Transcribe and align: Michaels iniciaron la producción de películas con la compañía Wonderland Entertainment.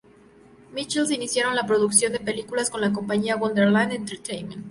Michaels 0.71 1.11
iniciaron 1.11 1.55
la 1.55 1.67
producción 1.67 2.11
de 2.11 2.19
películas 2.19 2.71
con 2.71 2.81
la 2.81 2.91
compañía 2.91 3.35
Wonderland 3.35 3.93
Entertainment. 3.93 4.59